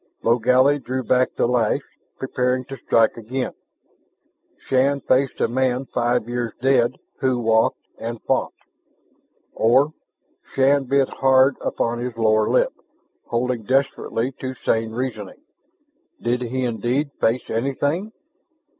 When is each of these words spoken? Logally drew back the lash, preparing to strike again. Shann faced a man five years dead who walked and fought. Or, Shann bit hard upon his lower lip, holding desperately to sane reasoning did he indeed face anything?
Logally 0.23 0.79
drew 0.79 1.03
back 1.03 1.35
the 1.35 1.47
lash, 1.47 1.83
preparing 2.17 2.65
to 2.65 2.75
strike 2.77 3.17
again. 3.17 3.53
Shann 4.57 4.99
faced 5.01 5.39
a 5.39 5.47
man 5.47 5.85
five 5.85 6.27
years 6.27 6.53
dead 6.59 6.95
who 7.19 7.37
walked 7.37 7.77
and 7.99 8.19
fought. 8.23 8.55
Or, 9.53 9.93
Shann 10.55 10.85
bit 10.85 11.07
hard 11.07 11.55
upon 11.63 11.99
his 11.99 12.17
lower 12.17 12.49
lip, 12.49 12.73
holding 13.27 13.61
desperately 13.61 14.31
to 14.39 14.55
sane 14.55 14.89
reasoning 14.91 15.43
did 16.19 16.41
he 16.41 16.65
indeed 16.65 17.11
face 17.19 17.47
anything? 17.51 18.11